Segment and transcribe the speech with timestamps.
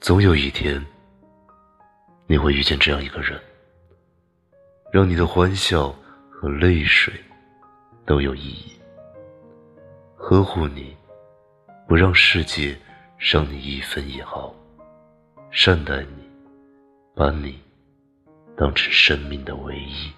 [0.00, 0.84] 总有一天
[2.28, 3.38] 你会遇见这样一个人
[4.92, 5.94] 让你的欢笑
[6.30, 7.12] 和泪水
[8.06, 8.72] 都有意义
[10.16, 10.96] 呵护你
[11.88, 12.78] 不让世界
[13.18, 14.54] 伤你一分一毫
[15.50, 16.30] 善待你
[17.16, 17.60] 把你
[18.56, 20.17] 当成生命的唯一。